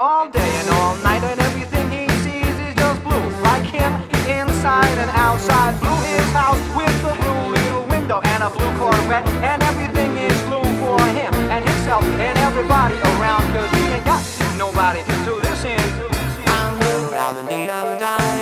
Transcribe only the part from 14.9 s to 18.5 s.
to listen to. I'm blue, I'm the need of.